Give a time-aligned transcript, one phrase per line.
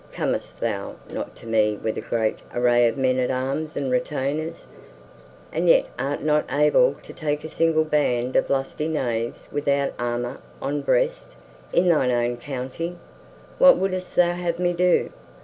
[0.11, 4.65] Comest thou not to me with a great array of men at arms and retainers,
[5.51, 10.39] and yet art not able to take a single band of lusty knaves without armor
[10.59, 11.33] on breast,
[11.71, 12.97] in thine own county!
[13.59, 15.11] What wouldst thou have me do?